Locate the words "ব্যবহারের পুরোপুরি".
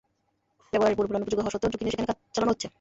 0.71-1.17